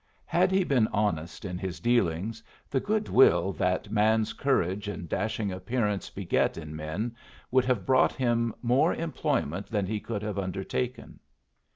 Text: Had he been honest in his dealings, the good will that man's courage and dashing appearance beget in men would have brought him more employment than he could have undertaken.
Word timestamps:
Had 0.25 0.49
he 0.51 0.63
been 0.63 0.87
honest 0.87 1.45
in 1.45 1.59
his 1.59 1.79
dealings, 1.79 2.41
the 2.71 2.79
good 2.79 3.07
will 3.07 3.53
that 3.53 3.91
man's 3.91 4.33
courage 4.33 4.87
and 4.87 5.07
dashing 5.07 5.51
appearance 5.51 6.09
beget 6.09 6.57
in 6.57 6.75
men 6.75 7.15
would 7.51 7.65
have 7.65 7.85
brought 7.85 8.13
him 8.13 8.51
more 8.63 8.95
employment 8.95 9.67
than 9.67 9.85
he 9.85 9.99
could 9.99 10.23
have 10.23 10.39
undertaken. 10.39 11.19